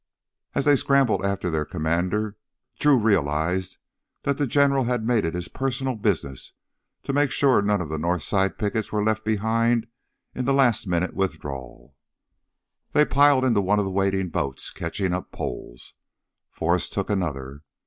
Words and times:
As 0.55 0.65
they 0.65 0.75
scrambled 0.75 1.23
after 1.23 1.51
their 1.51 1.63
commander 1.63 2.35
Drew 2.79 2.97
realized 2.97 3.77
that 4.23 4.39
the 4.39 4.47
General 4.47 4.85
had 4.85 5.05
made 5.05 5.25
it 5.25 5.35
his 5.35 5.47
personal 5.47 5.93
business 5.93 6.53
to 7.03 7.13
make 7.13 7.29
sure 7.29 7.61
none 7.61 7.81
of 7.81 7.89
the 7.89 7.99
north 7.99 8.23
side 8.23 8.57
pickets 8.57 8.91
were 8.91 9.03
left 9.03 9.23
behind 9.23 9.85
in 10.33 10.45
the 10.45 10.53
last 10.53 10.87
minute 10.87 11.13
withdrawal. 11.13 11.95
They 12.93 13.05
piled 13.05 13.45
into 13.45 13.61
one 13.61 13.77
of 13.77 13.85
the 13.85 13.91
waiting 13.91 14.29
boats, 14.29 14.71
catching 14.71 15.13
up 15.13 15.31
poles. 15.31 15.93
Forrest 16.49 16.93
took 16.93 17.11
another. 17.11 17.61